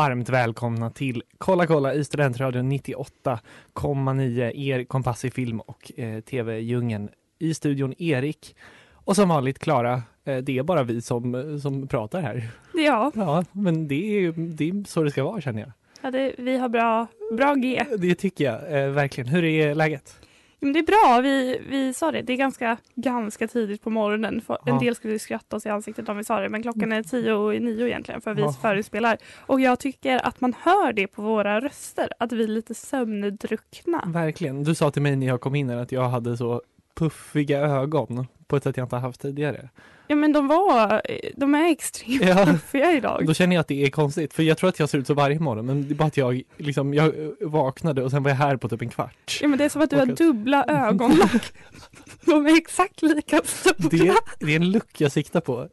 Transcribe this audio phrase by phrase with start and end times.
[0.00, 7.08] Varmt välkomna till Kolla kolla i Studentradion 98,9 er kompass i film och eh, tv-djungeln.
[7.38, 8.56] I studion Erik
[8.92, 10.02] och som vanligt Klara.
[10.24, 12.48] Eh, det är bara vi som, som pratar här.
[12.74, 15.72] Ja, Ja, men det är, det är så det ska vara känner jag.
[16.02, 17.06] ja det, vi har bra,
[17.36, 17.84] bra G.
[17.98, 19.28] Det tycker jag eh, verkligen.
[19.28, 20.20] Hur är läget?
[20.60, 24.40] Men det är bra, vi, vi sa det, det är ganska, ganska tidigt på morgonen.
[24.40, 24.72] För Ja.
[24.72, 27.52] En del skulle skratta oss i ansiktet om vi sa det, men klockan är tio
[27.52, 28.52] i nio egentligen för vi Ja.
[28.52, 29.18] förespelar.
[29.46, 34.04] Och jag tycker att man hör det på våra röster, att vi är lite sömndruckna.
[34.06, 34.64] Verkligen.
[34.64, 36.62] Du sa till mig när jag kom in här att jag hade så
[36.98, 39.68] puffiga ögon på ett sätt jag inte har haft tidigare.
[40.06, 41.02] Ja men de var,
[41.36, 42.46] de är extremt Ja.
[42.46, 43.26] puffiga idag.
[43.26, 45.14] Då känner jag att det är konstigt, för jag tror att jag ser ut så
[45.14, 48.36] varje morgon, men det är bara att jag liksom, jag vaknade och sen var jag
[48.36, 49.38] här på typ en kvart.
[49.42, 51.52] Ja men det är som att du har Och att- dubbla ögonlock.
[52.24, 53.88] De är exakt lika stora.
[53.90, 54.14] Det,
[54.46, 55.68] det är en look jag siktar på,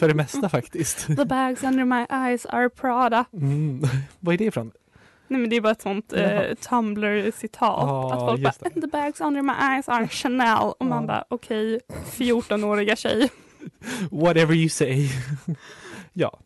[0.00, 1.06] för det mesta faktiskt.
[1.06, 3.24] The bags under my eyes are Prada.
[3.32, 3.82] Mm.
[4.20, 4.70] Vad är det ifrån?
[5.30, 7.60] Nej men det är bara ett sånt eh, Tumblr-citat.
[7.88, 8.70] Ja, att folk bara.
[8.74, 11.06] “And the bags under my eyes are Chanel” och man Ja.
[11.06, 11.80] bara okej,
[12.16, 13.30] 14-åriga tjej.
[14.10, 15.08] Whatever you say.
[16.12, 16.40] ja,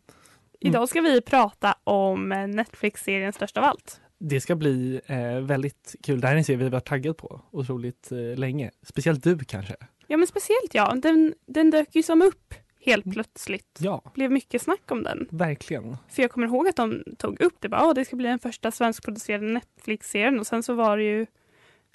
[0.59, 4.01] Idag ska vi prata om Netflix-serien Störst av allt.
[4.19, 6.21] det ska bli eh, väldigt kul.
[6.21, 8.71] Det här är en serie vi har varit taggad på otroligt eh, länge.
[8.83, 9.75] Speciellt du kanske?
[10.07, 12.53] Ja men speciellt ja, den, den dök ju som upp
[12.85, 13.13] helt Mm.
[13.13, 13.77] plötsligt.
[13.79, 15.27] Ja, blev mycket snack om den.
[15.31, 15.97] verkligen.
[16.09, 17.69] För jag kommer ihåg att de tog upp det.
[17.69, 21.25] Bara, "Åh, det ska bli den första svenskproducerade Netflix-serien och sen så var det ju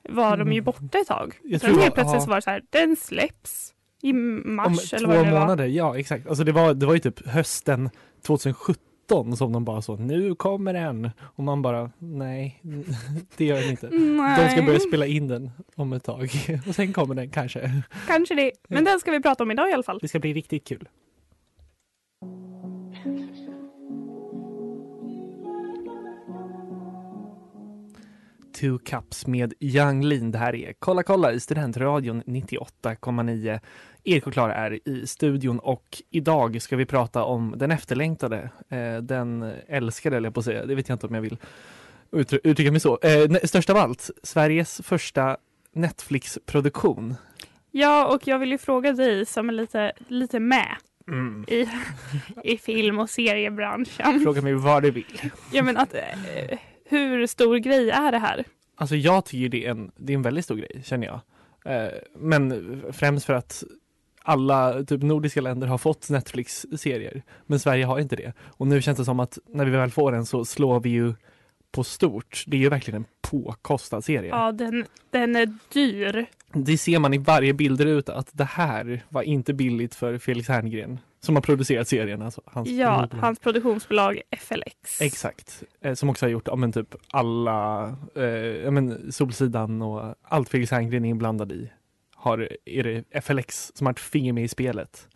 [0.08, 0.64] var de ju Mm.
[0.64, 1.38] borta ett tag.
[1.42, 2.26] Jag sen helt plötsligt ja.
[2.28, 5.40] var det så här, den släpps i Om mars eller två vad det var.
[5.40, 6.26] månader, ja exakt.
[6.26, 7.90] Alltså det var, det var ju typ hösten
[8.22, 8.84] 2017
[9.36, 11.10] som de bara så, nu kommer den.
[11.20, 12.60] Och man bara, nej,
[13.36, 13.88] det gör den inte.
[13.90, 16.30] Nej, De ska börja spela in den om ett tag
[16.68, 17.82] och sen kommer den kanske.
[18.06, 18.50] kanske det.
[18.68, 19.98] Men den ska vi prata om idag i alla fall.
[20.02, 20.88] Det ska bli riktigt kul.
[28.60, 30.30] Two Cups med Young Lean.
[30.30, 33.60] Det här är Kolla kolla i Studentradion 98,9.
[34.04, 38.96] Erik och Klara är i studion och idag ska vi prata om den efterlängtade, eh,
[39.02, 41.36] den älskade eller jag på att säga, det vet jag inte om jag vill
[42.12, 42.98] uttry- uttrycka mig så.
[43.02, 45.36] Eh, störst av allt, Sveriges första
[45.72, 47.14] Netflix-produktion.
[47.70, 50.76] Ja, och jag vill ju fråga dig som är lite, lite med
[51.08, 51.44] Mm.
[51.48, 51.68] i,
[52.44, 54.20] i film och seriebranschen.
[54.20, 55.30] Fråga mig vad du vill.
[55.52, 56.58] Ja, men att, eh,
[56.90, 58.44] hur stor grej är det här?
[58.74, 61.20] Alltså jag tycker det är en, det är en väldigt stor grej, känner jag.
[61.64, 63.64] Eh, men främst för att
[64.22, 68.32] alla typ nordiska länder har fått Netflix-serier, men Sverige har inte det.
[68.40, 71.14] Och nu känns det som att när vi väl får den så slår vi ju
[71.72, 72.44] på stort.
[72.46, 74.30] Det är ju verkligen en påkostad serie.
[74.30, 76.26] Ja, den, den är dyr.
[76.52, 80.98] Det ser man i varje bildruta att det här var inte billigt för Felix Herngren
[81.20, 82.22] som har producerat serien.
[82.22, 83.20] Alltså, hans Ja, produktionsbolag.
[83.26, 85.00] hans produktionsbolag FLX.
[85.00, 87.84] Exakt, eh, som också har gjort ja, men typ alla,
[88.16, 91.70] eh, ja, men Solsidan och allt Felix Herngren är inblandad i.
[92.14, 95.08] Har, är det FLX som har ett finger med i spelet.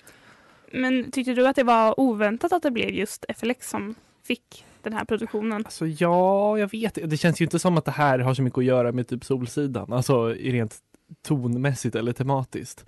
[0.72, 3.94] Men tyckte du att det var oväntat att det blev just FLX som
[4.26, 5.62] fick den här produktionen?
[5.64, 8.58] Alltså ja, jag vet Det känns ju inte som att det här har så mycket
[8.58, 10.76] att göra med typ Solsidan, alltså rent
[11.22, 12.86] tonmässigt eller tematiskt.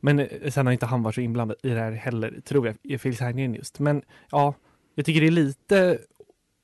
[0.00, 2.76] Men eh, sen har inte han varit så inblandad i det här heller, tror jag,
[2.82, 3.78] i Felix Herngren just.
[3.78, 4.54] Men ja,
[4.94, 5.98] jag tycker det är lite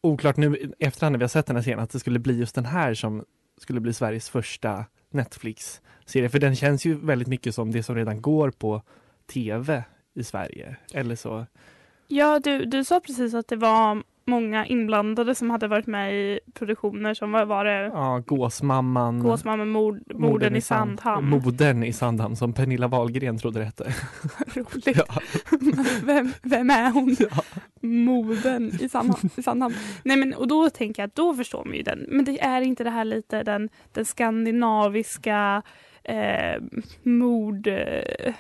[0.03, 2.39] oklart nu i efterhand när vi har sett den här serien att det skulle bli
[2.39, 3.25] just den här som
[3.61, 6.29] skulle bli Sveriges första Netflix-serie.
[6.29, 8.83] För den känns ju väldigt mycket som det som redan går på
[9.27, 9.85] tv
[10.15, 10.77] i Sverige.
[10.93, 11.47] Eller så.
[12.09, 16.41] Ja, du, du sa precis att det var många inblandade som hade varit med i
[16.55, 19.21] produktioner som var, var det Ja, Gåsmamman.
[19.23, 21.29] Gåsmamman, mord, morden i Sand- Sandhamn.
[21.29, 23.85] Modern i Sandhamn som Pernilla Wahlgren trodde det hette.
[24.55, 24.97] Roligt.
[24.97, 25.05] Ja.
[26.05, 27.17] Vem, vem är hon?
[27.19, 27.43] Ja.
[27.89, 29.31] Moden i Sandhamn.
[29.37, 29.75] I Sandhamn.
[30.03, 32.07] Nej, men, och då tänker jag att då förstår man ju den.
[32.09, 35.63] Men det är inte det här lite den, den skandinaviska
[36.05, 36.63] eh,
[37.03, 38.35] mord, eh,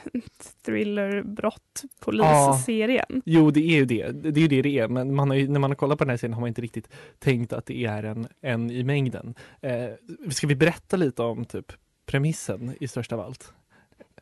[0.65, 3.23] thriller, brott, polisserien.
[3.25, 4.09] Jo, det är ju det.
[4.11, 4.89] Det är ju det det är.
[4.89, 6.89] Men man ju, när man har kollat på den här serien har man inte riktigt
[7.19, 9.35] tänkt att det är en, en i mängden.
[9.61, 11.73] Eh, ska vi berätta lite om typ
[12.07, 13.53] premissen i största av allt?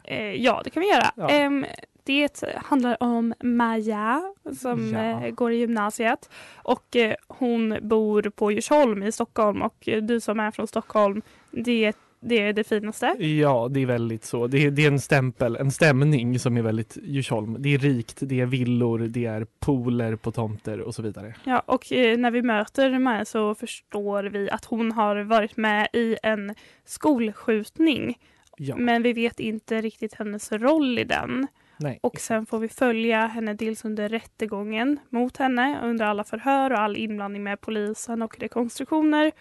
[0.04, 1.12] Eh, ja, det kan vi göra.
[1.16, 1.28] Ja.
[1.28, 1.66] Ehm,
[2.04, 5.26] det handlar om Maja som Ja.
[5.26, 10.20] eh, går i gymnasiet och eh, hon bor på Djursholm i Stockholm och eh, du
[10.20, 11.92] som är från Stockholm, det,
[12.24, 13.06] det är det finaste.
[13.18, 14.46] Ja, det är väldigt så.
[14.46, 17.56] Det är, det är en stämpel, en stämning som är väldigt Djursholm.
[17.58, 21.34] Det är rikt, det är villor, det är pooler på tomter och så vidare.
[21.44, 25.88] Ja, och eh, när vi möter Maja så förstår vi att hon har varit med
[25.92, 26.54] i en
[26.84, 28.18] skolskjutning
[28.56, 31.46] Ja, men vi vet inte riktigt hennes roll i den.
[31.76, 31.98] nej.
[32.02, 36.78] Och sen får vi följa henne dels under rättegången mot henne, under alla förhör och
[36.78, 39.32] all inblandning med polisen och rekonstruktioner.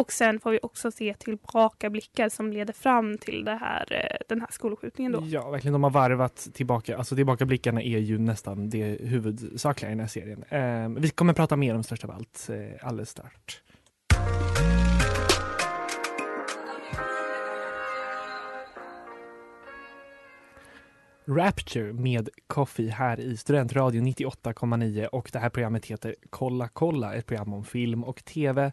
[0.00, 4.40] Och sen får vi också se tillbakablickar som leder fram till det här, eh, den
[4.40, 5.12] här skolskjutningen.
[5.12, 5.22] Då.
[5.24, 5.72] Ja, verkligen.
[5.72, 6.96] De har varvat tillbaka.
[6.98, 10.44] Alltså tillbakablickarna är ju nästan det huvudsakliga i den här serien.
[10.48, 13.62] Eh, vi kommer prata mer om Störst av allt eh, alldeles snart.
[21.28, 27.26] Rapture med Coffee här i Studentradion 98,9 och det här programmet heter Kolla kolla, ett
[27.26, 28.72] program om film och tv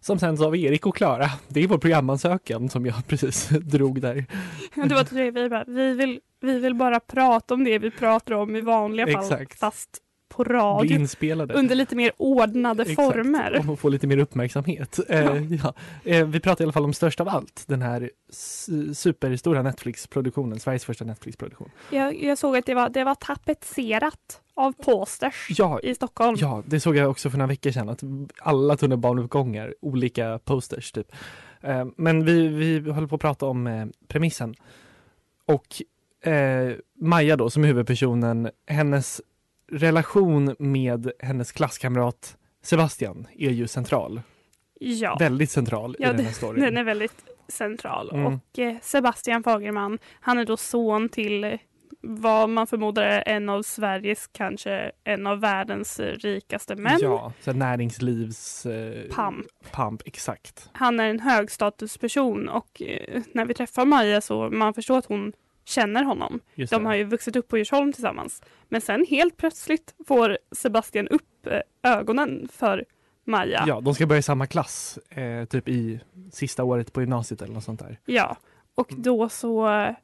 [0.00, 1.26] som sänds av Erik och Klara.
[1.48, 4.26] Det är vår programansökan som jag precis drog där.
[4.74, 8.34] Det var tre, vi, bara, vi, vill, vi vill bara prata om det vi pratar
[8.34, 9.58] om i vanliga fall, Exakt.
[9.58, 10.98] fast på radio.
[10.98, 11.54] inspelade.
[11.54, 13.72] Under lite mer ordnade Exakt, former.
[13.72, 14.98] Att få lite mer uppmärksamhet.
[15.08, 15.74] Eh, ja.
[16.04, 18.10] Eh, vi pratar i alla fall om Störst av allt, den här
[18.94, 21.70] superstora Netflix-produktionen, Sveriges första Netflix-produktion.
[21.90, 26.36] Jag, jag såg att det var, det var tapetserat av posters Ja, i Stockholm.
[26.40, 28.02] ja, det såg jag också för några veckor sedan, att
[28.40, 31.12] alla tunnelbaneuppgångar, olika posters typ.
[31.60, 34.54] Eh, men vi, vi håller på att prata om eh, premissen.
[35.46, 35.82] Och
[36.30, 39.20] eh, Maja då, som är huvudpersonen, hennes
[39.72, 44.22] relation med hennes klasskamrat Sebastian är ju central.
[44.80, 45.16] Ja.
[45.20, 46.64] Väldigt central Ja, i den här storyn.
[46.64, 48.10] Den är väldigt central.
[48.10, 48.26] Mm.
[48.26, 51.58] Och eh, Sebastian Fagerman, han är då son till
[52.00, 56.98] vad man förmodar är en av Sveriges, kanske en av världens rikaste män.
[57.00, 58.66] Ja, så näringslivs...
[58.66, 59.46] Eh, Pamp.
[59.72, 60.70] Pamp, exakt.
[60.72, 65.32] Han är en högstatusperson och eh, när vi träffar Maja så man förstår att hon
[65.68, 66.40] känner honom.
[66.70, 68.42] De har ju vuxit upp på Djursholm tillsammans.
[68.68, 72.84] Men sen helt plötsligt får Sebastian upp eh, ögonen för
[73.24, 73.64] Maja.
[73.66, 76.00] Ja, de ska börja i samma klass, eh, typ i
[76.32, 77.98] sista året på gymnasiet eller något sånt där.
[78.04, 78.36] Ja,
[78.74, 79.94] och då så eh,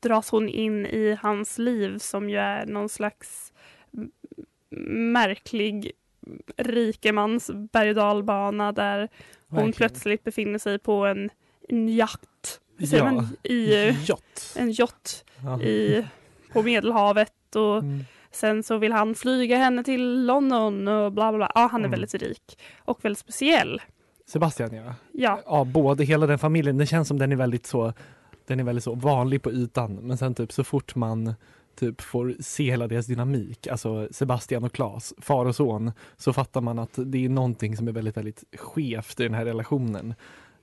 [0.00, 3.52] dras hon in i hans liv som ju är någon slags
[5.12, 5.92] märklig
[6.56, 9.72] rikemans berg och dalbana där hon Verkligen.
[9.72, 11.30] plötsligt befinner sig på en,
[11.68, 12.60] en jakt.
[12.76, 13.12] Hur säger Ja.
[13.12, 13.28] man?
[13.42, 14.54] I eh, Yacht.
[14.56, 15.62] en yacht Ja.
[15.62, 16.06] i,
[16.52, 18.04] på Medelhavet och Mm.
[18.30, 21.52] sen så vill han flyga henne till London och bla bla bla.
[21.54, 21.90] Ja, han är Mm.
[21.90, 23.82] väldigt rik och väldigt speciell.
[24.26, 24.94] Sebastian ja.
[25.12, 26.78] Ja, Ja, både hela den familjen.
[26.78, 27.92] Det känns som den är väldigt så
[28.46, 31.34] den är väldigt så vanlig på ytan men sen typ så fort man
[31.78, 36.60] typ får se hela deras dynamik, alltså Sebastian och Claes, far och son, så fattar
[36.60, 40.14] man att det är någonting som är väldigt, väldigt skevt i den här relationen.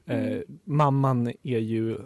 [0.05, 0.43] Eh, Mm.
[0.63, 1.97] mamman är ju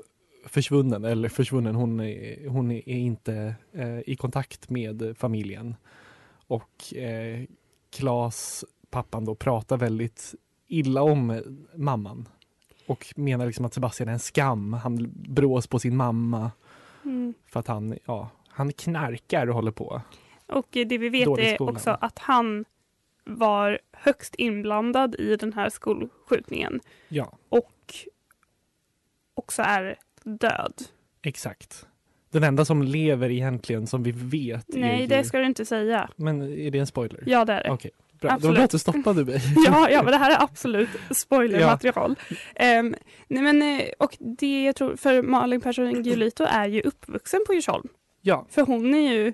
[0.46, 5.76] försvunnen, eller försvunnen, hon är, hon är inte eh, i kontakt med familjen.
[6.48, 7.44] Och eh,
[7.90, 10.36] Claes, pappan då, pratar väldigt
[10.68, 11.42] illa om
[11.76, 12.28] mamman.
[12.88, 14.74] Och menar liksom att Sebastian är en skam.
[14.74, 16.52] Han brås på sin mamma
[17.06, 17.34] mm.
[17.48, 20.02] för att han, ja, han knarkar och håller på.
[20.48, 22.66] och det vi vet är också att han
[23.24, 27.72] var högst inblandad i den här skolskjutningen Ja, och
[29.34, 30.74] också är död.
[31.24, 31.86] exakt.
[32.32, 35.08] Den enda som lever egentligen som vi vet är Nej, ju...
[35.08, 36.10] det ska du inte säga.
[36.16, 37.24] Men är det en spoiler?
[37.26, 37.70] Ja, det är det.
[37.72, 38.38] Okej, bra.
[38.38, 39.42] Det var bra att du stoppade mig.
[39.66, 42.16] Ja, ja, men det här är absolut spoilermaterial.
[42.56, 42.96] Ehm,
[43.28, 47.54] nej men, eh, och det jag tror, för Malin Persson Giolito är ju uppvuxen på
[47.54, 47.88] Djursholm.
[48.22, 49.34] Ja, För hon är ju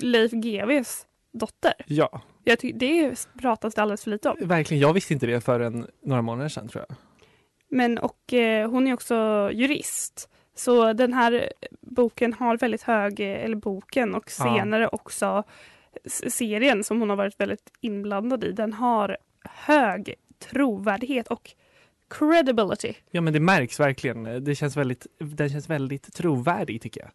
[0.00, 1.74] Leif GWs dotter.
[1.86, 4.36] ja, Jag tycker det pratas det alldeles för lite om.
[4.48, 4.80] verkligen.
[4.80, 6.96] Jag visste inte det förrän några månader sedan tror jag.
[7.74, 10.28] Men och eh, hon är också jurist.
[10.54, 14.44] Så den här boken har väldigt hög, eh, eller boken och Ja.
[14.44, 15.42] senare också
[16.04, 20.14] s- serien som hon har varit väldigt inblandad i, den har hög
[20.50, 21.50] trovärdighet och
[22.10, 22.94] credibility.
[23.10, 24.44] Ja, men det märks verkligen.
[24.44, 27.10] Det känns väldigt, den känns väldigt trovärdig tycker jag.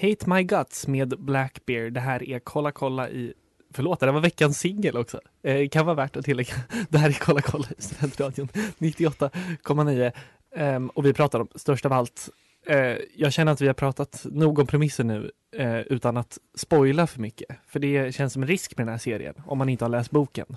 [0.00, 1.92] Hate My Guts med Blackbeard.
[1.92, 3.34] Det här är Kolla kolla i
[3.74, 5.20] Förlåt, det här var veckans singel också.
[5.42, 6.54] Eh, kan vara värt att tillägga.
[6.88, 8.48] Det här är Kolla kolla i Studentradion
[8.78, 10.12] 98,9.
[10.56, 12.28] Ehm, och vi pratar om störst av allt.
[12.66, 17.06] Eh, jag känner att vi har pratat nog om premisser nu eh, utan att spoila
[17.06, 17.56] för mycket.
[17.68, 20.10] För det känns som en risk med den här serien om man inte har läst
[20.10, 20.56] boken.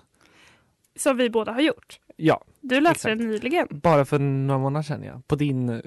[0.95, 1.99] Som vi båda har gjort.
[2.15, 3.19] Ja, Du läste Exakt.
[3.19, 3.67] den nyligen.
[3.69, 5.21] bara för några månader sedan ja.
[5.27, 5.79] På, din, eh,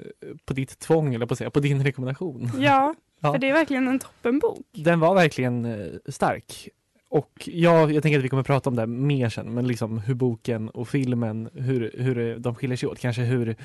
[0.45, 2.51] på ditt tvång eller på att säga, på din rekommendation.
[2.59, 3.31] Ja, Ja.
[3.33, 4.59] för det är verkligen en toppenbok.
[4.71, 6.69] Den var verkligen eh, stark.
[7.09, 10.13] Och ja, jag tänker att vi kommer prata om det mer sen, men liksom hur
[10.13, 13.55] boken och filmen, hur, hur de skiljer sig åt, kanske hur,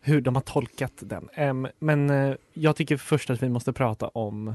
[0.00, 1.28] hur de har tolkat den.
[1.34, 4.54] Em, men eh, jag tycker först att vi måste prata om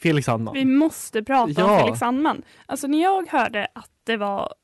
[0.00, 0.54] Felix Sandman.
[0.54, 1.72] Vi måste prata Ja.
[1.72, 2.42] om Felix Sandman.
[2.66, 4.54] Alltså när jag hörde att det var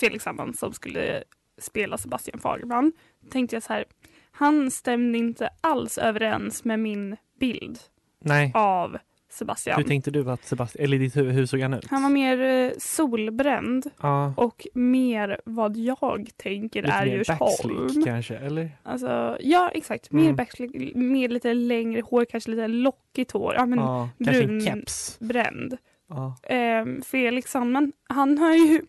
[0.00, 1.24] Felix Sandman som skulle
[1.58, 2.92] spela Sebastian Fagerman
[3.30, 3.84] tänkte jag så här,
[4.30, 7.78] han stämde inte alls överens med min bild
[8.20, 8.98] Nej, av
[9.30, 9.76] Sebastian.
[9.76, 11.86] hur tänkte du att Sebastian, eller ditt huvud, hur såg han ut?
[11.90, 17.70] Han var mer eh, solbränd ja, och mer vad jag tänker lite är mer backslick
[17.78, 18.04] Djursholm.
[18.04, 18.70] kanske, eller?
[18.82, 20.36] Alltså, ja exakt, mer Mm.
[20.36, 23.54] backslick, mer lite längre hår, kanske lite lockigt hår.
[23.56, 25.76] Ja, men en brun- bränd.
[26.08, 26.36] Ja.
[26.54, 28.82] eh, Felix Sandman, han har ju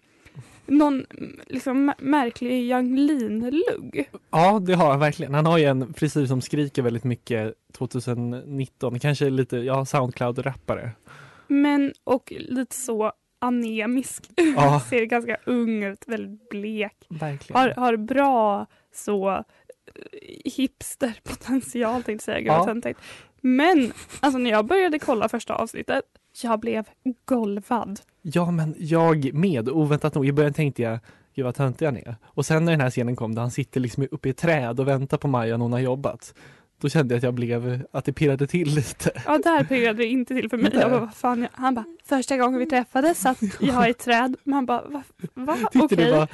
[0.70, 1.06] någon
[1.48, 4.10] liksom märklig Yang Lean-lugg.
[4.32, 5.34] ja, det har han verkligen.
[5.34, 10.92] Han har ju en frisyr som skriker väldigt mycket 2019, kanske lite, ja, Soundcloud-rappare.
[11.48, 14.24] Men och lite så anemisk.
[14.56, 14.80] Ja.
[14.90, 17.06] Ser ganska ung ut, väldigt blek.
[17.10, 17.62] Verkligen.
[17.62, 19.44] Har, har bra så eh,
[20.56, 22.40] hipsterpotential tänkte jag säga.
[22.40, 22.94] Gud, Ja.
[23.42, 26.02] Men alltså när jag började kolla första avsnittet,
[26.44, 26.86] jag blev
[27.26, 28.00] golvad.
[28.22, 29.70] Ja, men jag med.
[29.70, 30.28] Oväntat nog.
[30.28, 31.00] I början tänkte jag,
[31.36, 32.16] gud vad töntig han är.
[32.26, 34.80] Och sen när den här scenen kom där han sitter liksom uppe i ett träd
[34.80, 36.34] och väntar på Maja när hon har jobbat.
[36.82, 39.12] Då kände jag att jag blev, att det pirrade till lite.
[39.26, 40.72] Ja, där pirrade det inte till för mig.
[40.74, 43.98] Jag bara, vad fan, jag- han bara, första gången vi träffades satt jag i ett
[43.98, 44.36] träd.
[44.44, 45.04] Man bara, va?
[45.34, 45.58] va?
[45.76, 45.98] Okej.
[45.98, 46.28] det var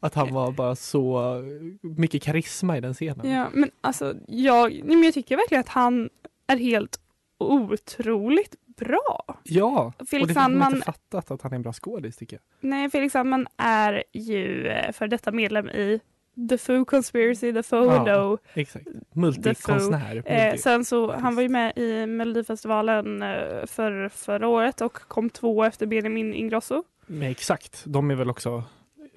[0.00, 1.34] att han var bara så
[1.80, 3.30] mycket karisma i den scenen.
[3.30, 4.72] Ja, men alltså jag,
[5.04, 6.08] jag tycker verkligen att han
[6.46, 7.00] är helt
[7.38, 9.38] otroligt bra.
[9.42, 12.36] Ja, och Felix det har man inte fattat att han är en bra skådis tycker
[12.36, 12.70] jag.
[12.70, 16.00] nej, Felix Sandman är ju eh, för detta medlem i
[16.48, 18.06] The Foo Conspiracy, The Photo.
[18.10, 18.86] Ja, Exakt.
[19.12, 20.22] Multikonstnär.
[20.26, 20.58] Eh, Multi.
[20.58, 25.64] sen så, han var ju med i Melodifestivalen eh, för, förra året och kom två
[25.64, 26.82] efter Benjamin Ingrosso.
[27.06, 28.64] Men exakt, de är väl också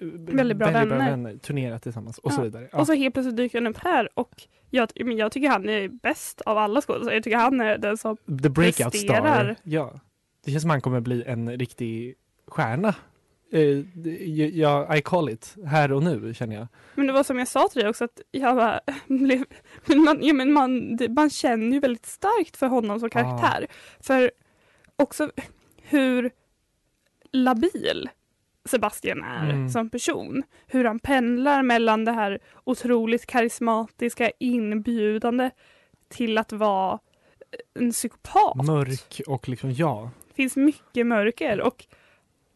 [0.02, 1.38] eh, Väldigt bra vänner.
[1.38, 2.36] turnerat tillsammans och Ja.
[2.36, 2.70] så vidare.
[2.72, 2.80] Ja.
[2.80, 5.88] Och så helt plötsligt dyker han upp här och jag, men jag tycker han är
[5.88, 7.16] bäst av alla skådespelare.
[7.16, 8.90] Jag tycker han är den som The breakout star.
[8.92, 9.56] presterar.
[9.64, 10.00] Ja.
[10.46, 12.16] Det känns som han kommer bli en riktig
[12.48, 12.96] stjärna.
[13.94, 15.56] Det- ja, I call it.
[15.66, 16.68] Här och nu känner jag.
[16.96, 19.44] Men det var som jag sa till dig också att jag bara blev,
[19.86, 23.68] men man, ja, men man, man känner ju väldigt starkt för honom som karaktär.
[24.00, 24.32] För
[24.96, 25.32] också
[25.82, 26.32] hur
[27.32, 28.10] labil
[28.68, 29.70] Sebastian är Mm.
[29.70, 30.44] som person.
[30.68, 35.50] Hur han pendlar mellan det här otroligt karismatiska, inbjudande
[36.10, 37.00] till att vara
[37.80, 38.66] en psykopat.
[38.66, 40.12] Mörk och liksom ja.
[40.28, 41.86] Det finns mycket mörker och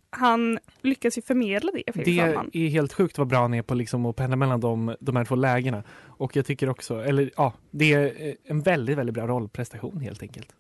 [0.10, 1.94] han lyckas ju förmedla det.
[1.94, 2.06] Felix
[2.54, 5.16] Det är helt sjukt vad bra han är på liksom att pendla mellan de, de
[5.16, 5.84] här två lägena.
[6.04, 10.22] Och jag tycker också, eller ja, det är eh, en väldigt, väldigt bra rollprestation helt
[10.22, 10.56] enkelt.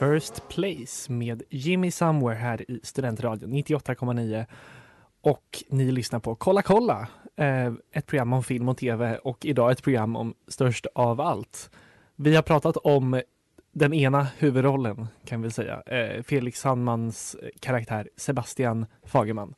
[0.00, 4.46] First Place med Jimmy Somewhere här i Studentradion 98,9
[5.20, 9.70] och ni lyssnar på Kolla kolla, eh, ett program om film och tv och idag
[9.70, 11.70] ett program om störst av allt.
[12.16, 13.22] Vi har pratat om
[13.72, 19.54] den ena huvudrollen kan vi säga, eh, Felix Sandmans eh, karaktär Sebastian Fagerman.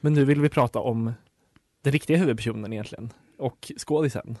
[0.00, 1.12] Men nu vill vi prata om
[1.82, 4.38] den riktiga huvudpersonen egentligen och skådisen.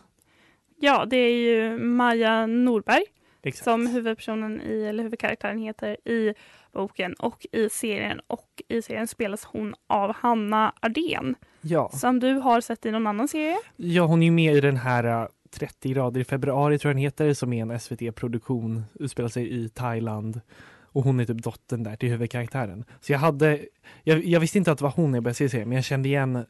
[0.80, 3.04] Ja, det är ju Maja Norberg
[3.44, 3.64] Exakt.
[3.64, 6.34] som huvudpersonen i, eller huvudkaraktären heter i
[6.72, 8.20] boken och i serien.
[8.26, 11.90] Och i serien spelas hon av Hanna Ardén Ja.
[11.92, 13.56] som du har sett i någon annan serie.
[13.76, 17.02] ja, hon är med i den här eh, 30 grader i februari tror jag den
[17.02, 20.40] heter, som är en SVT-produktion, utspelar sig i Thailand.
[20.82, 22.84] Och hon är typ dottern där till huvudkaraktären.
[23.00, 23.60] Så jag hade,
[24.02, 25.84] jag, jag visste inte att det var hon när jag började se serien, men jag
[25.84, 26.44] kände igen eh,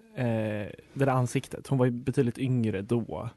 [0.93, 1.67] det där ansiktet.
[1.67, 3.29] Hon var ju betydligt yngre då.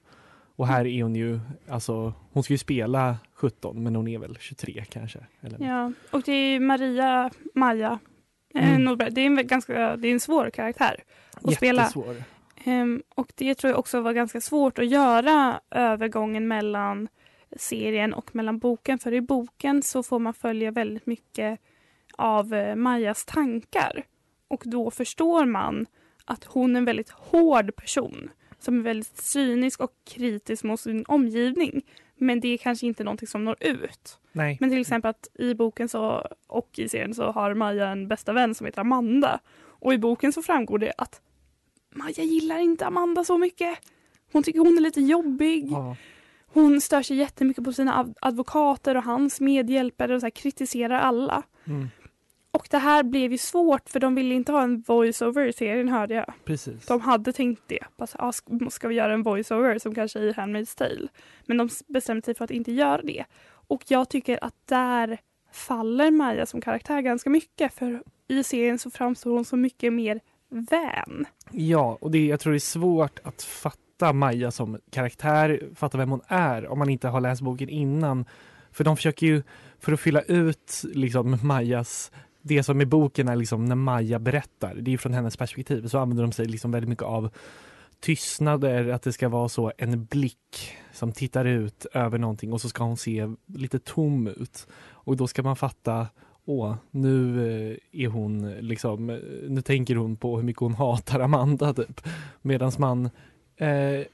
[0.57, 4.37] Och här är hon ju, alltså hon ska ju spela 17 men hon är väl
[4.39, 5.19] 23 kanske.
[5.41, 5.67] Eller?
[5.67, 7.99] Ja, och det är Maria Maja
[8.53, 8.83] eh, Mm.
[8.83, 9.11] Norberg.
[9.11, 11.89] Det är en, ganska, det är en svår karaktär att spela.
[12.65, 17.07] Ehm, och det tror jag också var ganska svårt att göra övergången mellan
[17.57, 18.99] serien och mellan boken.
[18.99, 21.59] För i boken så får man följa väldigt mycket
[22.17, 24.03] av eh, Majas tankar.
[24.47, 25.85] Och då förstår man
[26.25, 31.05] att hon är en väldigt hård person som är väldigt cynisk och kritisk mot sin
[31.07, 31.81] omgivning.
[32.15, 34.19] Men det är kanske inte någonting som når ut.
[34.31, 34.57] Nej.
[34.61, 38.33] Men till exempel att i boken så, och i serien så har Maja en bästa
[38.33, 39.39] vän som heter Amanda.
[39.59, 41.21] Och i boken så framgår det att
[41.95, 43.79] Maja gillar inte Amanda så mycket.
[44.31, 45.67] Hon tycker hon är lite jobbig.
[45.71, 45.95] Ja.
[46.53, 51.43] hon stör sig jättemycket på sina ad- advokater och hans medhjälpare och så kritiserar alla.
[51.67, 51.87] Mm.
[52.57, 55.89] Och det här blev ju svårt för de ville inte ha en voice-over i serien
[55.89, 56.33] hörde jag.
[56.45, 56.85] Precis.
[56.85, 57.79] De hade tänkt det.
[57.97, 61.07] Bara ah, sk- ska vi göra en voice-over som kanske i Handmaid's Tale?
[61.45, 63.25] Men de bestämde sig för att inte göra det.
[63.67, 65.17] Och jag tycker att där
[65.51, 67.73] faller Maja som karaktär ganska mycket.
[67.73, 71.25] För i serien så framstår hon så mycket mer vän.
[71.51, 76.09] Ja, och det, jag tror det är svårt att fatta Maja som karaktär, fatta vem
[76.09, 78.25] hon är om man inte har läst boken innan.
[78.71, 79.43] För de försöker ju,
[79.79, 82.11] för att fylla ut liksom Majas,
[82.47, 85.97] det som i boken är liksom när Maja berättar, det är från hennes perspektiv, så
[85.97, 87.29] använder de sig liksom väldigt mycket av
[87.99, 92.69] tystnader, att det ska vara så en blick som tittar ut över någonting och så
[92.69, 94.67] ska hon se lite tom ut.
[94.91, 96.07] Och då ska man fatta
[96.49, 101.19] Åh, nu eh, är hon liksom, eh, nu tänker hon på hur mycket hon hatar
[101.19, 102.01] Amanda typ.
[102.41, 103.09] Medan man,
[103.55, 104.05] eh,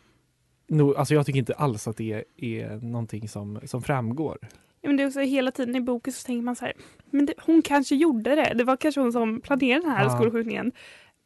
[0.68, 4.38] no, alltså jag tycker inte alls att det är någonting som, som framgår.
[4.86, 6.74] Ja, men det är också hela tiden i boken så tänker man så här,
[7.06, 8.54] men det, hon kanske gjorde det.
[8.56, 10.10] Det var kanske hon som planerade den här Ja.
[10.10, 10.72] skolskjutningen.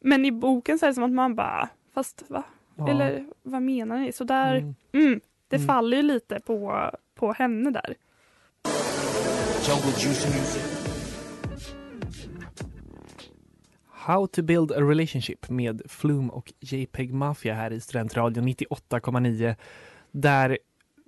[0.00, 2.42] Men i boken så är det som att man bara, fast va?
[2.76, 2.88] Ja.
[2.90, 4.12] Eller vad menar ni?
[4.12, 4.74] Så där, Mm.
[4.92, 5.66] mm, det Mm.
[5.66, 7.94] faller ju lite på, på henne där.
[13.90, 19.56] How to build a relationship med Flum och JPEG Mafia här i Studentradion 98,9
[20.10, 20.58] där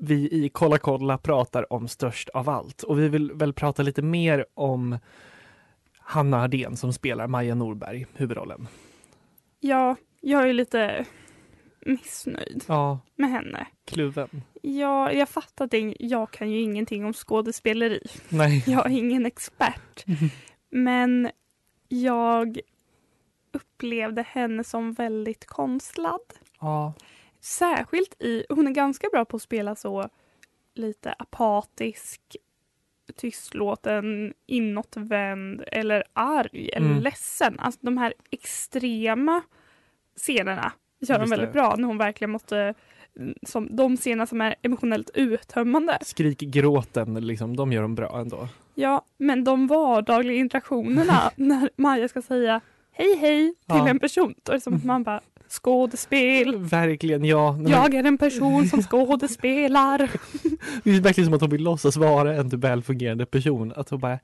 [0.01, 4.03] vi i Kolla kolla pratar om störst av allt och vi vill väl prata lite
[4.03, 4.99] mer om
[5.99, 8.69] Hanna Ardén som spelar Maja Norberg, huvudrollen.
[9.61, 11.05] Ja, jag är lite
[11.87, 13.67] missnöjd Ja, med henne.
[13.85, 14.43] kluven.
[14.63, 18.01] Ja, jag fattar att det, jag kan ju ingenting om skådespeleri.
[18.29, 18.65] Nej.
[18.71, 20.05] Jag är ingen expert.
[20.71, 21.31] Men
[21.89, 22.61] jag
[23.53, 26.21] upplevde henne som väldigt konstlad.
[26.61, 26.93] Ja,
[27.41, 30.09] Särskilt i, hon är ganska bra på att spela så
[30.75, 32.37] lite apatisk,
[33.17, 37.03] tystlåten, inåtvänd eller arg eller Mm.
[37.03, 37.59] ledsen.
[37.59, 39.43] Alltså de här extrema
[40.17, 42.75] scenerna gör Just väldigt bra när hon verkligen måste
[43.47, 45.99] som de scener som är emotionellt uttömmande.
[46.03, 48.49] skrikgråten, liksom, de gör de bra ändå.
[48.75, 52.61] Ja, men de vardagliga interaktionerna när Maja ska säga
[52.93, 53.89] hej hej till Ja.
[53.89, 56.57] en person, då är det som att man bara skådespel.
[56.57, 57.57] Verkligen, ja.
[57.61, 59.99] Nej, Jag är en person som skådespelar.
[60.85, 63.73] Det är verkligen som att hon vill låtsas vara en välfungerande person.
[63.77, 64.19] Att hon bara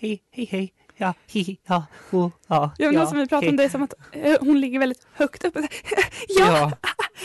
[0.00, 3.68] hej, hej, hej, ja, hi, ja, oh, ja, Ja, men som vi pratade om det
[3.68, 5.56] som att eh, hon ligger väldigt högt upp.
[6.28, 6.72] ja, Ja,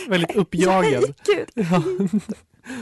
[0.08, 1.14] väldigt uppjagad.
[1.54, 1.82] Ja.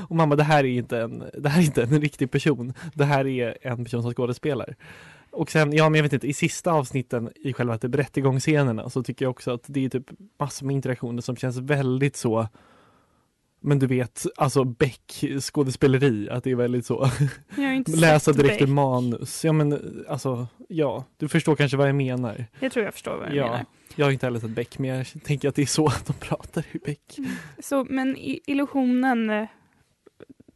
[0.08, 2.74] Och mamma, det här är inte en, det här är inte en riktig person.
[2.94, 4.76] Det här är en person som skådespelar.
[5.32, 9.02] Och sen, ja men jag vet inte, i sista avsnitten i själva typ rättegångsscenerna så
[9.02, 10.06] tycker jag också att det är typ
[10.40, 12.48] massor med interaktioner som känns väldigt så
[13.64, 17.08] men du vet, alltså Beck skådespeleri, att det är väldigt så.
[17.96, 18.68] Läsa direkt ur Beck.
[18.74, 19.44] manus.
[19.44, 22.44] Ja men alltså, ja, du förstår kanske vad jag menar.
[22.60, 23.64] Jag tror jag förstår vad du Ja, menar.
[23.96, 26.12] jag har inte heller sett Beck, men jag tänker att det är så att de
[26.12, 27.18] pratar i Beck.
[27.58, 29.46] Så, men illusionen eh,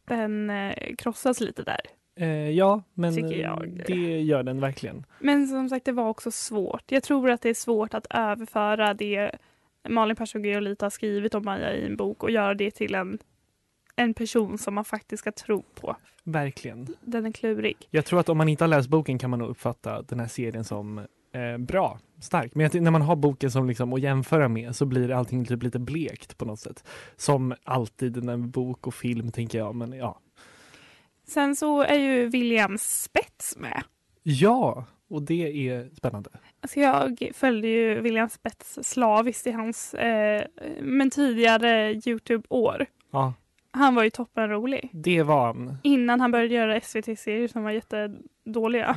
[0.07, 1.81] den eh, krossas lite där.
[2.17, 3.15] Eh, ja, men
[3.87, 5.05] det gör den verkligen.
[5.19, 6.83] Men som sagt, det var också svårt.
[6.87, 9.31] Jag tror att det är svårt att överföra det
[9.89, 12.95] Malin Persson och Lita har skrivit om Maja i en bok och göra det till
[12.95, 13.19] en,
[13.95, 15.95] en person som man faktiskt ska tro på.
[16.23, 16.87] Verkligen.
[17.01, 17.87] Den är klurig.
[17.91, 20.27] Jag tror att om man inte har läst boken kan man nog uppfatta den här
[20.27, 20.97] serien som
[21.33, 22.55] eh, bra, stark.
[22.55, 25.79] Men när man har boken som liksom att jämföra med så blir allting typ lite
[25.79, 26.83] blekt på något sätt.
[27.15, 30.19] Som alltid när bok och film tänker jag, men ja.
[31.27, 33.83] Sen så är ju William Spets med.
[34.23, 36.29] Ja, och det är spännande.
[36.61, 40.43] Alltså jag följde ju William Spets slaviskt i hans eh,
[40.81, 42.85] men tidigare Youtube-år.
[43.11, 43.33] Ja,
[43.71, 44.89] Han var ju toppenrolig.
[44.93, 45.77] det var han.
[45.83, 48.95] Innan han började göra SVT-serier som var jättedåliga.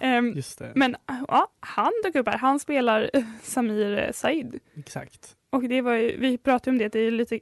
[0.00, 0.96] Mm, just det, Men
[1.28, 2.38] ja, han dök upp här.
[2.38, 3.10] Han spelar
[3.42, 4.60] Samir Said.
[4.76, 5.36] exakt.
[5.50, 7.40] Och det var ju, vi pratade om det, det är lite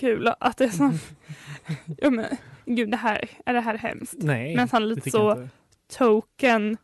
[0.00, 0.90] kul att det är så,
[1.98, 2.26] ja men
[2.66, 4.14] gud det här, är det här hemskt?
[4.18, 5.48] Nej, Men han är lite så
[5.96, 6.76] token,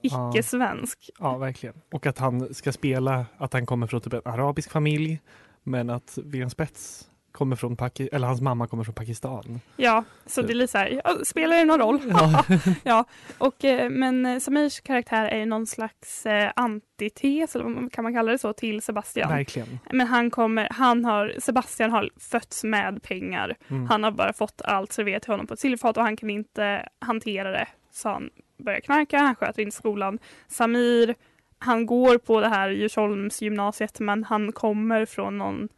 [0.00, 0.30] Ja.
[0.34, 1.10] icke-svensk.
[1.18, 1.74] Ja, verkligen.
[1.92, 5.20] Och att han ska spela att han kommer från typ en arabisk familj,
[5.62, 9.60] men att William Spets kommer från Pakistan, eller hans mamma kommer från Pakistan.
[9.76, 12.00] Ja, så det är lite så här, ja, spelar det någon roll?
[12.10, 12.44] Ja.
[12.84, 13.04] ja,
[13.38, 18.32] och, eh, men eh, Samirs karaktär är någon slags eh, antites, eller kan man kalla
[18.32, 19.28] det så, till Sebastian.
[19.28, 19.78] Verkligen.
[19.92, 23.56] Men han kommer, han har, Sebastian har fötts med pengar.
[23.68, 23.86] Mm.
[23.86, 26.88] Han har bara fått allt serverat till honom på ett silverfat och han kan inte
[26.98, 27.68] hantera det.
[27.92, 30.18] Så han börjar knarka, han sköter inte skolan.
[30.48, 31.14] Samir,
[31.58, 35.68] han går på det här Djursholmsgymnasiet men han kommer från någon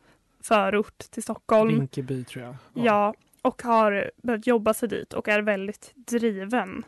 [0.41, 1.71] förort till Stockholm.
[1.71, 2.57] Rinkeby tror jag.
[2.75, 6.85] Ja, och har börjat jobba sig dit och är väldigt driven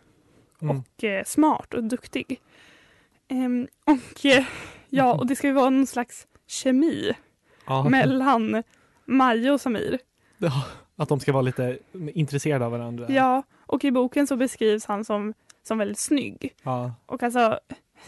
[0.62, 0.76] Mm.
[0.78, 2.40] och eh, smart och duktig.
[3.28, 4.44] Ehm, och eh,
[4.88, 7.12] ja, och det ska ju vara någon slags kemi
[7.66, 7.88] Ja.
[7.88, 8.62] mellan
[9.04, 9.98] Maja och Samir.
[10.38, 10.64] Ja,
[10.96, 11.78] att de ska vara lite
[12.14, 13.06] intresserade av varandra.
[13.08, 16.54] Ja, och i boken så beskrivs han som, som väldigt snygg.
[16.62, 16.92] Ja.
[17.06, 17.60] Och alltså,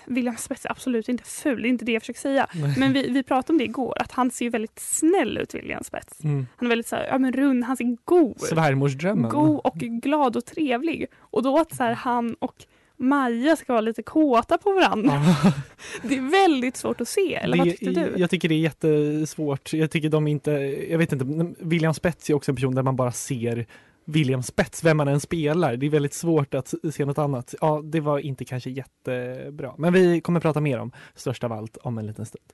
[0.07, 2.47] William Spets är absolut inte ful, det är inte det jag försöker säga.
[2.79, 5.85] Men vi, vi pratade om det igår, att han ser ju väldigt snäll ut, William
[5.85, 6.25] Spets.
[6.25, 6.47] Mm.
[6.57, 8.41] Han är väldigt så här, ja men rund, han ser god.
[8.41, 9.31] Svärmorsdrömmen.
[9.31, 11.07] God och glad och trevlig.
[11.19, 12.55] Och då att så här, han och
[12.97, 15.13] Maja ska vara lite kåta på varandra.
[15.45, 15.53] Ja.
[16.09, 18.13] Det är väldigt svårt att se, eller vad Det- tyckte du?
[18.17, 19.73] Jag tycker det är jättesvårt.
[19.73, 20.51] Jag tycker de inte,
[20.91, 23.67] jag vet inte, William Spets är också en person där man bara ser
[24.05, 25.77] William Spets, vem man än spelar.
[25.77, 27.55] Det är väldigt svårt att se något annat.
[27.61, 29.75] Ja, det var inte kanske jättebra.
[29.79, 32.45] Men vi kommer prata mer om Störst av allt om en liten stund.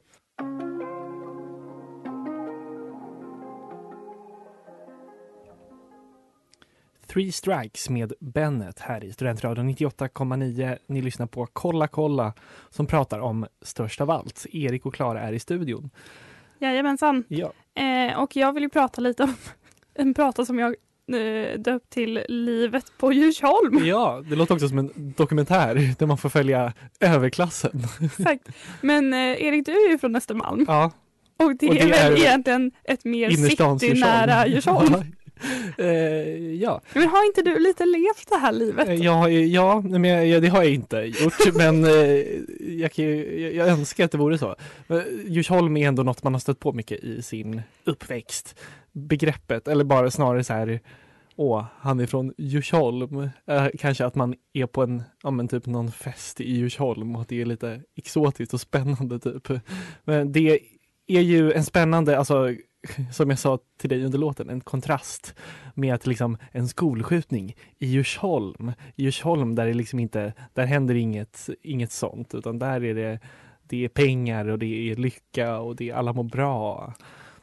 [7.06, 10.78] Three Strikes med Bennet här i Studentradion 98,9.
[10.86, 12.34] Ni lyssnar på Kolla kolla
[12.70, 14.46] som pratar om Störst av allt.
[14.52, 15.90] Erik och Klara är i studion.
[16.58, 17.24] Jajamensan.
[17.28, 17.52] Ja.
[17.74, 19.34] Eh, och jag vill ju prata lite om
[19.94, 20.74] en prata som jag
[21.58, 23.80] döpt till Livet på Djursholm.
[23.86, 27.82] ja, det låter också som en dokumentär där man får följa överklassen.
[28.00, 28.48] Exakt.
[28.80, 30.92] Men eh, Erik, du är ju från Östermalm Ja,
[31.36, 34.92] och det, Och det är väl är egentligen ett mer citynära Djursholm.
[34.92, 35.02] Ja.
[35.78, 36.80] Eh, ja.
[36.94, 38.88] Men har inte du lite levt det här livet?
[38.88, 41.90] Eh, Ja, ja, men ja, det har jag inte gjort, men eh,
[42.60, 44.56] jag, jag, jag önskar att det vore så.
[45.26, 48.54] Djursholm är ändå något man har stött på mycket i sin uppväxt.
[48.98, 50.80] Begreppet, eller bara snarare så här,
[51.36, 53.30] åh, han är från Djursholm.
[53.46, 57.22] Eh, kanske att man är på en, ja men typ någon fest i Djursholm och
[57.22, 59.48] att det är lite exotiskt och spännande typ.
[60.04, 60.60] Men det
[61.06, 62.54] är ju en spännande, alltså
[63.12, 65.34] som jag sa till dig under låten, en kontrast
[65.74, 68.72] med att liksom en skolskjutning i Djursholm.
[68.96, 73.20] I Djursholm där det liksom inte, där händer inget, inget sånt utan där är det,
[73.62, 76.94] det är pengar och det är lycka och det är alla mår bra.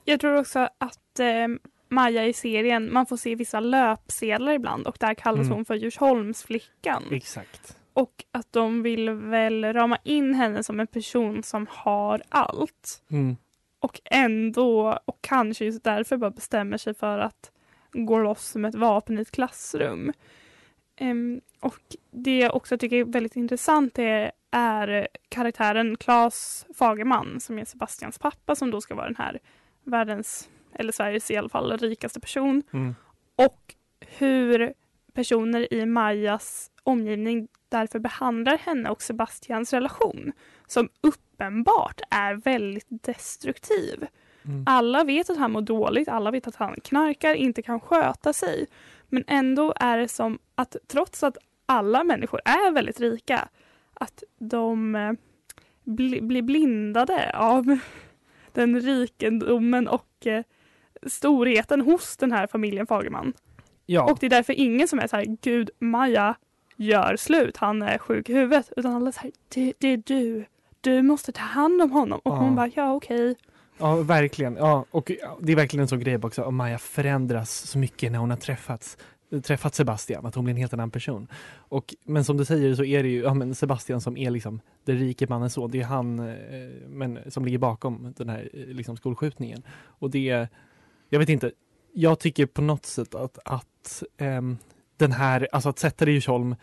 [0.05, 1.47] Jag tror också att eh,
[1.89, 5.51] Maja i serien, man får se vissa löpsedlar ibland och där kallas Mm.
[5.51, 7.03] hon för Djursholmsflickan.
[7.11, 7.77] Exakt.
[7.93, 13.03] Och att de vill väl rama in henne som en person som har allt.
[13.11, 13.37] Mm.
[13.79, 17.51] Och ändå, och kanske just därför bara bestämmer sig för att
[17.91, 20.13] gå loss som ett vapen i ett klassrum.
[20.95, 21.79] Ehm, och
[22.11, 28.19] det jag också tycker är väldigt intressant är, är karaktären Claes Fagerman som är Sebastians
[28.19, 29.39] pappa som då ska vara den här
[29.85, 32.63] världens, eller Sveriges i alla fall, rikaste person.
[32.73, 32.95] Mm.
[33.35, 34.73] Och hur
[35.13, 40.31] personer i Majas omgivning därför behandlar henne och Sebastians relation
[40.67, 44.07] som uppenbart är väldigt destruktiv.
[44.45, 44.63] Mm.
[44.67, 48.67] Alla vet att han mår dåligt, alla vet att han knarkar, inte kan sköta sig.
[49.07, 53.47] Men ändå är det som att trots att alla människor är väldigt rika,
[53.93, 55.11] att de eh,
[55.83, 57.77] bli, blir blindade av
[58.55, 60.43] den rikedomen och eh,
[61.07, 63.33] storheten hos den här familjen Fagerman.
[63.85, 66.35] Ja, Och det är därför ingen som är så här, gud Maja
[66.75, 68.71] gör slut, han är sjuk i huvudet.
[68.77, 70.45] Utan alla här, det, det är du,
[70.81, 72.19] du måste ta hand om honom.
[72.23, 72.37] Och Ja.
[72.37, 73.35] hon bara, ja okej.
[73.77, 74.55] ja, verkligen.
[74.55, 76.41] Ja, och det är verkligen en sån grej också.
[76.41, 78.97] Och Maja förändras så mycket när hon har träffats
[79.41, 81.27] träffat Sebastian, att hon blir en helt annan person.
[81.57, 84.61] Och, men som du säger så är det ju ja, men Sebastian som är liksom
[84.83, 85.71] den rike mannens son.
[85.71, 89.63] Det är han eh, men, som ligger bakom den här eh, liksom, skolskjutningen.
[89.85, 90.47] Och det,
[91.09, 91.51] jag vet inte,
[91.93, 94.41] jag tycker på något sätt att, att eh,
[94.97, 96.55] den här, alltså att sätta det i Djursholm,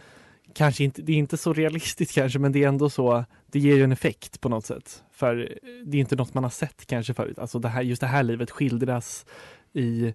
[0.55, 3.77] kanske inte, det är inte så realistiskt kanske, men det är ändå så, det ger
[3.77, 5.05] ju en effekt på något sätt.
[5.13, 7.39] För eh, det är inte något man har sett kanske förut.
[7.39, 9.27] Alltså det här, just det här livet skildras
[9.73, 10.15] i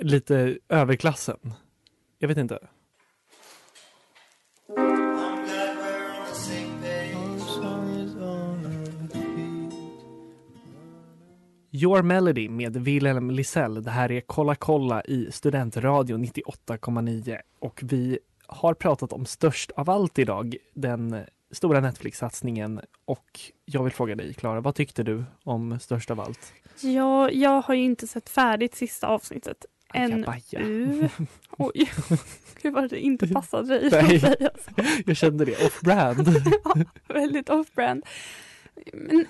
[0.00, 1.54] lite överklassen.
[2.22, 2.58] Jag vet inte.
[11.72, 13.82] Your Melody med Wilhelm Lisell.
[13.82, 19.90] Det här är Kolla kolla i Studentradio 98,9 och vi har pratat om Störst av
[19.90, 25.78] allt idag, den stora Netflix-satsningen och jag vill fråga dig Klara, vad tyckte du om
[25.80, 26.52] Störst av allt?
[26.80, 29.66] Ja, jag har ju inte sett färdigt sista avsnittet.
[29.92, 30.24] En.
[30.52, 31.08] U.
[31.50, 31.90] Oj,
[32.62, 34.36] gud vad det inte passade dig Nej.
[35.06, 36.28] Jag kände det, off-brand.
[37.08, 38.06] Väldigt off-brand.
[38.92, 39.26] Men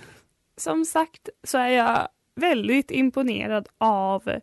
[0.56, 4.40] som sagt så är jag väldigt imponerad av eh,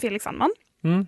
[0.00, 0.50] Felix Sandman.
[0.84, 1.06] Mm.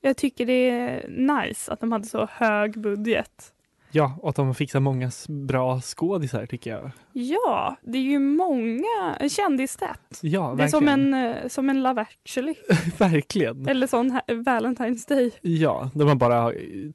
[0.00, 3.52] Jag tycker det är nice att de hade så hög budget.
[3.90, 6.90] Ja, och att de fixar många bra skådisar tycker jag.
[7.12, 10.00] Ja, det är ju många kändisstät.
[10.22, 10.70] Ja, Det är verkligen.
[10.70, 12.54] som en, eh, som en Love actually.
[12.98, 13.68] verkligen.
[13.68, 15.30] Eller sån här Valentine's Day.
[15.40, 16.52] Ja, de har bara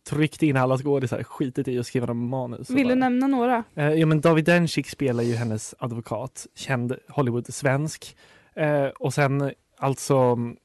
[0.09, 2.69] tryckt in alla skådisar, skitit i att skriva dem manus.
[2.69, 3.63] Vill du bara- nämna några?
[3.75, 8.15] Eh, ja, men David Dencik spelar ju hennes advokat, känd Hollywood-svensk.
[8.55, 10.55] Eh, och sen alltså, mm,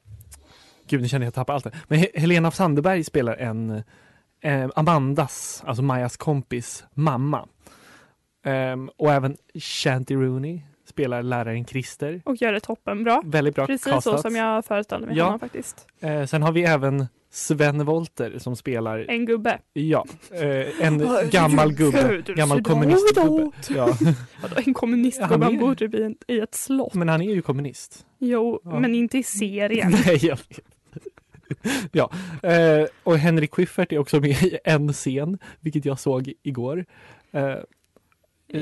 [0.88, 1.73] gud nu känner jag att jag tappar allt det.
[1.88, 3.83] Men He- Helena af Sandeberg spelar en
[4.40, 7.48] eh, Amandas, alltså Majas kompis, mamma.
[8.44, 12.22] Ehm, och även Shanti Rooney spelar läraren Christer.
[12.24, 13.22] Och gör det toppenbra.
[13.24, 14.14] Väldigt bra Precis castat.
[14.16, 15.24] så som jag föreställde mig Ja.
[15.24, 15.87] honom faktiskt.
[16.01, 19.59] Eh, sen har vi även Sven Wollter som spelar, En gubbe.
[19.72, 23.51] ja, eh, en gammal gubbe, gammal kommunistgubbe.
[23.68, 23.87] Ja.
[24.42, 25.44] Vadå, en kommunistgubbe?
[25.44, 25.94] Han bor typ
[26.29, 26.94] i ett slott.
[26.94, 28.07] Men han är ju kommunist.
[28.18, 28.79] Jo, Ja.
[28.81, 29.90] men inte i serien.
[30.07, 30.61] Nej, jag vet.
[31.92, 32.11] ja,
[32.42, 36.84] eh, och Henrik Schyffert är också med i en scen, vilket jag såg igår.
[37.32, 37.54] Eh,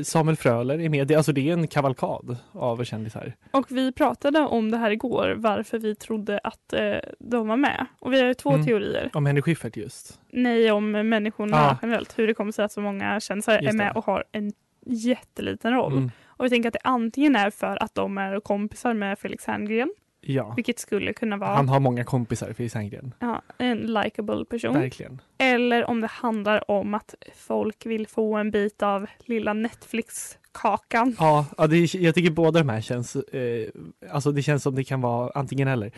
[0.02, 1.06] Samuel Fröler är med.
[1.06, 3.32] Det, alltså det är en kavalkad av kändisar.
[3.50, 7.86] Och vi pratade om det här igår, varför vi trodde att eh, de var med.
[7.98, 8.66] Och vi har två Mm.
[8.66, 9.10] teorier.
[9.14, 10.20] Om Henrik Schyffert just.
[10.32, 11.78] Nej, om människorna Ja.
[11.82, 12.18] generellt.
[12.18, 13.72] Hur det kommer sig att så många kändisar är det.
[13.72, 14.52] med och har en
[14.86, 15.92] jätteliten roll.
[15.92, 16.10] Mm.
[16.26, 19.90] Och vi tänker att det antingen är för att de är kompisar med Felix Herngren,
[20.28, 23.14] Ja, vilket skulle kunna vara han har många kompisar, Felix Herngren.
[23.18, 24.74] ja, en likable person.
[24.74, 25.20] Verkligen.
[25.38, 31.16] Eller om det handlar om att folk vill få en bit av lilla Netflix-kakan.
[31.18, 33.68] Ja, ja det, jag tycker båda de här känns, eh,
[34.10, 35.92] alltså det känns som det kan vara antingen eller.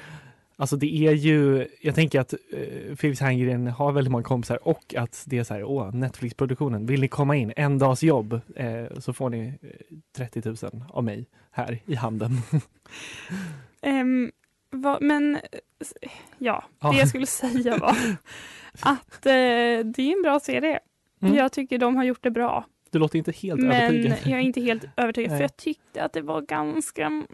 [0.60, 4.94] Alltså det är ju, jag tänker att eh, Felix Herngren har väldigt många kompisar och
[4.94, 8.84] att det är så här, åh, Netflix-produktionen, vill ni komma in, en dags jobb, eh,
[8.98, 10.56] så får ni eh, 30 000
[10.88, 12.30] av mig här i handen.
[13.82, 14.30] Ehm,
[14.70, 15.38] vad- men
[16.38, 16.90] ja, Ja.
[16.92, 17.90] det jag skulle säga var
[18.82, 19.30] att eh,
[19.84, 20.78] det är en bra serie.
[21.22, 21.34] Mm.
[21.34, 22.64] Jag tycker de har gjort det bra.
[22.90, 24.18] Du låter inte helt Men övertygad.
[24.24, 25.38] jag är inte helt övertygad Nej.
[25.38, 27.26] för jag tyckte att det var ganska mm,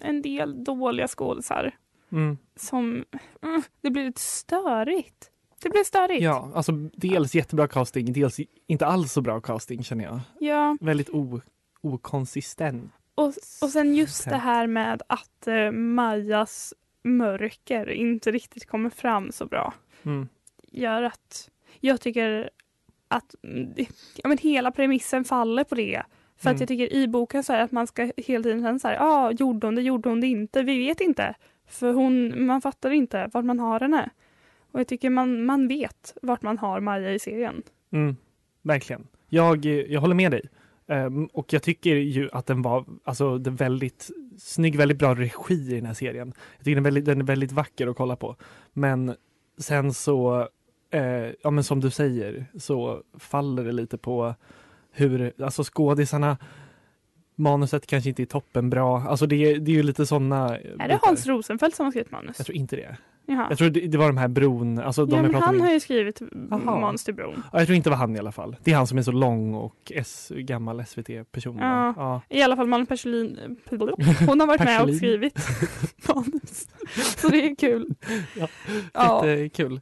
[0.00, 1.74] en del dåliga skådisar
[2.12, 2.38] Mm.
[2.56, 3.04] som
[3.42, 5.30] mm, det blev lite störigt.
[5.62, 6.22] Det blev störigt.
[6.22, 10.20] Ja, alltså dels jättebra casting, dels inte alls så bra casting känner jag.
[10.40, 10.76] ja.
[10.80, 11.40] Väldigt o,
[11.80, 12.92] okonsistent.
[13.20, 19.32] Och, och sen just det här med att eh, Majas mörker inte riktigt kommer fram
[19.32, 19.74] så bra.
[20.02, 20.28] Mm.
[20.72, 22.50] Gör att jag tycker
[23.08, 23.34] att
[24.16, 26.02] ja, men hela premissen faller på det.
[26.36, 26.54] För Mm.
[26.56, 28.94] att jag tycker i boken så är att man ska hela tiden känna så här,
[28.94, 30.62] ja, ah, gjorde hon det, gjorde hon det inte?
[30.62, 31.34] Vi vet inte.
[31.66, 34.10] För hon, man fattar inte vart man har henne.
[34.72, 37.62] Och jag tycker man, man vet vart man har Maja i serien.
[37.92, 38.16] Mm,
[38.62, 39.06] verkligen.
[39.28, 40.42] Jag, jag håller med dig.
[40.90, 45.54] Ehm, och jag tycker ju att den var alltså, den väldigt snygg, väldigt bra regi
[45.54, 46.32] i den här serien.
[46.56, 48.36] Jag tycker den är väldigt, den är väldigt vacker att kolla på.
[48.72, 49.16] Men
[49.58, 50.48] sen så,
[50.90, 54.34] eh, ja men som du säger, så faller det lite på
[54.92, 56.36] hur, alltså skådisarna,
[57.40, 59.02] manuset kanske inte är toppenbra.
[59.02, 62.10] Alltså det, är- det är ju lite sådana Är det Hans Rosenfeldt som har skrivit
[62.10, 62.34] manus?
[62.38, 62.96] Jag tror inte det.
[63.26, 63.46] Jaha.
[63.48, 65.64] Jag tror det, det var de här bron, alltså de ja, men han med.
[65.66, 66.80] har ju skrivit Aha.
[66.80, 67.42] manus till Bron.
[67.52, 68.56] Ja, jag tror inte det var han i alla fall.
[68.64, 71.58] Det är han som är så lång och S, gammal SVT-person.
[71.58, 71.94] Ja.
[71.96, 72.20] Ja.
[72.28, 73.56] I alla fall Malin Perselin.
[74.26, 75.38] Hon har varit med och skrivit
[76.08, 76.68] manus.
[77.16, 77.94] Så det är kul.
[78.36, 78.48] Ja,
[78.94, 79.80] Ja, Jättekul.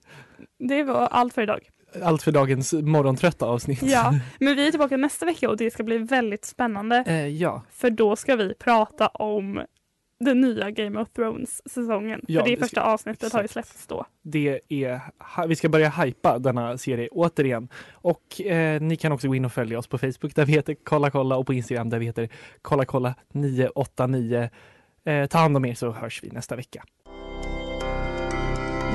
[0.58, 1.68] det var allt för idag.
[2.02, 3.82] Allt för dagens morgontrötta avsnitt.
[3.82, 7.04] Ja, men vi är tillbaka nästa vecka och det ska bli väldigt spännande.
[7.06, 7.62] Eh, ja.
[7.70, 9.60] För då ska vi prata om
[10.20, 12.20] den nya Game of Thrones-säsongen.
[12.28, 13.68] Ja, för det första avsnittet har ju exakt.
[13.68, 14.06] släppts då.
[14.22, 15.00] Det är,
[15.46, 17.68] vi ska börja hypa denna serie återigen.
[17.92, 20.76] Och eh, ni kan också gå in och följa oss på Facebook där vi heter
[20.84, 22.28] Kolla kolla och på Instagram där vi heter
[22.62, 24.50] Kolla kolla 989.
[25.04, 26.84] Eh, ta hand om er så hörs vi nästa vecka.